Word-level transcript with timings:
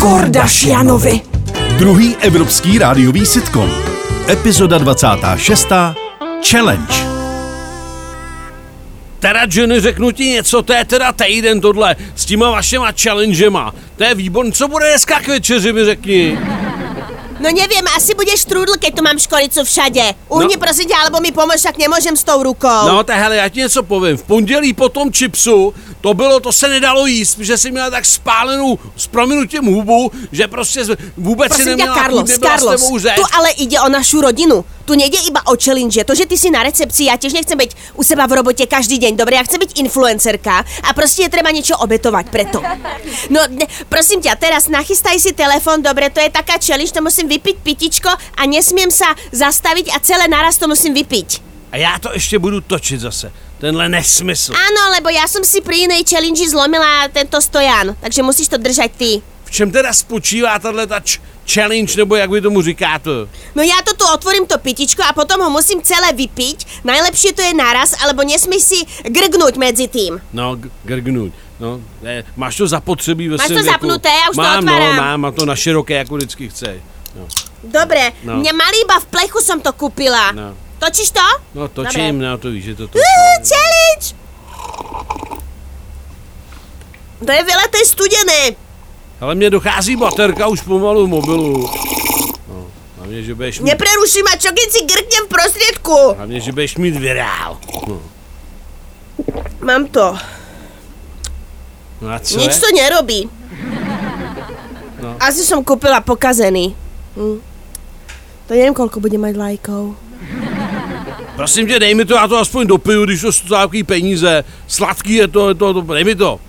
Kordašianovi. 0.00 1.20
Druhý 1.78 2.16
evropský 2.16 2.78
rádiový 2.78 3.26
sitcom. 3.26 3.70
Epizoda 4.28 4.78
26. 4.78 5.66
Challenge. 6.50 6.94
Teda, 9.18 9.40
Jenny, 9.54 9.80
řeknu 9.80 10.10
ti 10.12 10.24
něco, 10.26 10.62
to 10.62 10.72
je 10.72 10.84
teda 10.84 11.12
týden 11.12 11.60
tohle, 11.60 11.96
s 12.16 12.24
těma 12.24 12.50
vašema 12.50 12.92
challengema. 13.02 13.74
To 13.96 14.04
je 14.04 14.14
výborný, 14.14 14.52
co 14.52 14.68
bude 14.68 14.88
dneska 14.90 15.20
k 15.20 15.28
večeři, 15.28 15.72
mi 15.72 15.84
řekni. 15.84 16.38
No 17.40 17.50
neviem, 17.54 17.86
asi 17.96 18.14
budeš 18.18 18.44
trúdl, 18.50 18.74
keď 18.82 18.94
tu 18.98 19.02
mám 19.02 19.14
škoricu 19.18 19.62
všade. 19.64 20.14
Uhni 20.26 20.58
No. 20.58 20.60
prosím 20.60 20.90
ťa, 20.90 21.06
alebo 21.06 21.22
mi 21.22 21.30
pomôž, 21.30 21.62
však 21.62 21.78
nemôžem 21.78 22.16
s 22.18 22.26
tou 22.26 22.42
rukou. 22.42 22.82
No, 22.90 23.06
tak 23.06 23.14
hele, 23.14 23.36
já 23.36 23.48
ti 23.48 23.60
něco 23.60 23.82
povím. 23.82 24.16
V 24.16 24.22
pondělí 24.22 24.74
po 24.74 24.88
tom 24.88 25.12
chipsu, 25.12 25.74
to 26.00 26.14
bylo, 26.14 26.40
to 26.40 26.52
se 26.52 26.68
nedalo 26.68 27.06
jíst, 27.06 27.38
že 27.38 27.58
si 27.58 27.70
měla 27.70 27.90
tak 27.90 28.04
spálenou 28.04 28.78
s 28.96 29.06
prominutím 29.06 29.64
hubu, 29.64 30.12
že 30.32 30.48
prostě 30.48 30.80
vůbec 31.16 31.52
si 31.52 31.62
Prosím 31.62 31.78
ťa, 31.78 31.84
neměla 31.84 31.96
Carlos, 31.96 32.30
chuť, 32.30 32.40
Carlos, 32.42 32.82
tu 33.16 33.22
ale 33.32 33.50
ide 33.50 33.80
o 33.80 33.88
našu 33.88 34.20
rodinu. 34.20 34.64
Tu 34.84 34.94
nejde 34.96 35.18
iba 35.28 35.44
o 35.46 35.52
challenge. 35.64 36.04
To, 36.04 36.14
že 36.14 36.24
ty 36.24 36.38
si 36.38 36.48
na 36.48 36.64
recepcii, 36.64 37.12
ja 37.12 37.20
tiež 37.20 37.36
nechcem 37.36 37.60
byť 37.60 38.00
u 38.00 38.00
seba 38.00 38.24
v 38.24 38.40
robote 38.40 38.64
každý 38.64 38.96
deň, 38.96 39.20
dobre? 39.20 39.36
Ja 39.36 39.44
chcem 39.44 39.60
byť 39.60 39.84
influencerka 39.84 40.64
a 40.64 40.90
prostě 40.96 41.22
je 41.22 41.28
treba 41.28 41.52
niečo 41.52 41.76
obetovať 41.76 42.32
preto. 42.32 42.64
No, 43.28 43.44
ne, 43.52 43.68
prosím 43.92 44.24
ťa, 44.24 44.40
teraz 44.40 44.64
nachystaj 44.72 45.20
si 45.20 45.36
telefon, 45.36 45.84
dobre? 45.84 46.08
To 46.08 46.24
je 46.24 46.32
taká 46.32 46.56
challenge, 46.56 46.96
to 46.96 47.04
musím 47.04 47.28
vypiť 47.28 47.56
pitičko 47.60 48.08
a 48.08 48.42
nesmiem 48.48 48.88
sa 48.88 49.12
zastaviť 49.28 49.92
a 49.92 50.00
celé 50.00 50.24
naraz 50.24 50.56
to 50.56 50.64
musím 50.64 50.96
vypiť. 50.96 51.47
A 51.72 51.76
já 51.76 51.98
to 51.98 52.10
ještě 52.12 52.38
budu 52.38 52.60
točit 52.60 53.00
zase. 53.00 53.32
Tenhle 53.58 53.88
nesmysl. 53.88 54.52
Áno, 54.54 54.82
lebo 54.94 55.10
ja 55.10 55.26
som 55.26 55.42
si 55.42 55.58
pri 55.60 55.90
inej 55.90 56.06
challenge 56.06 56.46
zlomila 56.46 57.10
tento 57.10 57.42
stojan, 57.42 57.96
takže 58.00 58.22
musíš 58.22 58.48
to 58.48 58.56
držať 58.56 58.90
ty. 58.94 59.10
V 59.44 59.50
čem 59.50 59.68
teda 59.70 59.90
spočívá 59.92 60.58
tahle 60.62 60.86
ta 60.86 61.00
č- 61.00 61.18
challenge, 61.42 61.96
nebo 61.96 62.16
jak 62.16 62.30
vy 62.30 62.40
tomu 62.40 62.62
říkáte? 62.62 63.10
No 63.58 63.62
ja 63.66 63.82
to 63.82 63.98
tu 63.98 64.04
otvorím 64.06 64.46
to 64.46 64.58
pitičko 64.62 65.02
a 65.02 65.10
potom 65.12 65.40
ho 65.42 65.50
musím 65.50 65.82
celé 65.82 66.12
vypiť. 66.14 66.86
Najlepšie 66.86 67.32
to 67.34 67.42
je 67.42 67.54
naraz, 67.56 67.98
alebo 67.98 68.22
nesmíš 68.22 68.62
si 68.62 68.78
grgnúť 69.08 69.56
medzi 69.58 69.88
tým. 69.90 70.20
No, 70.32 70.54
g- 70.56 70.70
grgnout. 70.84 71.32
No, 71.58 71.80
ne, 72.02 72.22
máš 72.38 72.56
to 72.62 72.68
zapotřebí 72.70 73.28
ve 73.28 73.36
Máš 73.36 73.46
svém 73.50 73.58
to 73.58 73.62
věku? 73.64 73.74
zapnuté? 73.74 74.08
Já 74.08 74.30
už 74.30 74.36
to 74.36 74.42
mám, 74.42 74.58
otvárám. 74.64 74.96
No, 74.96 75.02
mám, 75.02 75.24
a 75.24 75.30
to 75.32 75.46
na 75.46 75.56
široké, 75.56 75.94
jako 75.94 76.14
vždycky 76.16 76.48
chce. 76.48 76.80
No, 77.18 77.26
Dobre, 77.64 78.12
No. 78.22 78.32
no. 78.34 78.40
mňa 78.40 78.52
malý 78.54 78.78
iba 78.86 79.00
v 79.02 79.06
plechu 79.10 79.40
som 79.42 79.58
to 79.60 79.72
kúpila. 79.74 80.30
no. 80.32 80.54
Točíš 80.88 81.10
to? 81.10 81.20
no 81.54 81.68
točím, 81.68 82.16
no 82.18 82.38
to 82.38 82.48
víš, 82.48 82.64
že 82.64 82.74
to 82.74 82.88
to. 82.88 82.96
Uh, 82.96 83.36
challenge! 83.44 84.16
To 87.26 87.32
je 87.32 87.42
je 87.78 87.86
studené. 87.86 88.56
Ale 89.20 89.34
mně 89.34 89.50
dochází 89.50 89.96
baterka 89.96 90.46
už 90.46 90.60
pomalu 90.60 91.06
v 91.06 91.08
mobilu. 91.08 91.70
No, 92.48 92.66
hlavně, 92.96 93.22
že 93.22 93.34
budeš 93.34 93.60
mít, 93.60 93.66
Nepreruši 93.66 94.22
ma, 94.22 94.36
čo 94.40 94.48
keď 94.48 94.68
si 94.72 94.80
grknem 94.88 95.24
v 95.26 95.28
prostriedku? 95.28 95.98
hlavně, 96.16 96.40
že 96.40 96.52
budeš 96.52 96.76
mít 96.76 96.96
virál. 96.96 97.58
No, 97.88 98.00
Mám 99.60 99.86
to. 99.86 100.16
no 102.00 102.08
a 102.10 102.18
co 102.18 102.38
Nič 102.38 102.54
je? 102.54 102.60
to 102.60 102.68
nerobí. 102.74 103.30
No. 105.02 105.16
Asi 105.20 105.44
som 105.44 105.60
kúpila 105.64 106.00
pokazený. 106.00 106.72
Hm. 107.16 107.38
To 108.48 108.50
neviem, 108.56 108.74
koľko 108.74 109.04
bude 109.04 109.18
mať 109.20 109.34
lajkov. 109.36 109.94
Prosím 111.38 111.66
tě, 111.66 111.78
dej 111.78 111.94
mi 111.94 112.04
to, 112.04 112.14
já 112.14 112.28
to 112.28 112.38
aspoň 112.38 112.66
dopiju, 112.66 113.04
když 113.04 113.20
to 113.20 113.32
stojí 113.32 113.50
takový 113.50 113.82
peníze. 113.82 114.44
Sladký 114.66 115.14
je 115.14 115.28
to, 115.28 115.48
je 115.48 115.54
to, 115.54 115.74
to, 115.74 115.94
dej 115.94 116.04
mi 116.04 116.14
to. 116.14 116.40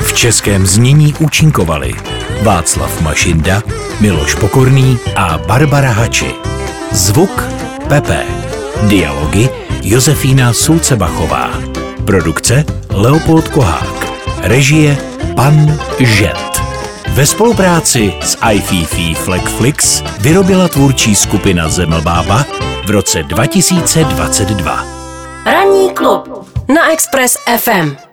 V 0.00 0.12
českém 0.12 0.66
znění 0.66 1.14
účinkovali 1.18 1.94
Václav 2.42 3.00
Mašinda, 3.00 3.62
Miloš 4.00 4.34
Pokorný 4.34 4.98
a 5.16 5.38
Barbara 5.38 5.90
Hači. 5.90 6.34
Zvuk 6.92 7.44
Pepe. 7.88 8.22
Dialogy 8.82 9.48
Josefína 9.82 10.52
Sulcebachová. 10.52 11.50
Produkce 12.04 12.64
Leopold 12.90 13.48
Kohák. 13.48 14.06
Režie 14.42 14.96
Pan 15.36 15.78
Žet. 16.00 16.55
Ve 17.16 17.26
spolupráci 17.26 18.12
s 18.20 18.36
iFiFi 18.52 19.14
Flexflix 19.14 20.02
vyrobila 20.20 20.68
tvůrčí 20.68 21.14
skupina 21.14 21.68
Zemlbába 21.68 22.44
v 22.86 22.90
roce 22.90 23.22
2022. 23.22 24.84
Ranní 25.46 25.90
klub 25.90 26.48
na 26.68 26.92
Express 26.92 27.36
FM. 27.58 28.05